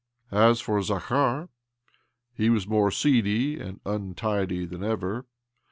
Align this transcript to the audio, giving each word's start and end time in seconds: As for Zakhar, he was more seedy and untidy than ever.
As 0.31 0.59
for 0.61 0.81
Zakhar, 0.81 1.49
he 2.33 2.49
was 2.49 2.65
more 2.67 2.89
seedy 2.89 3.59
and 3.59 3.79
untidy 3.85 4.65
than 4.65 4.83
ever. 4.83 5.27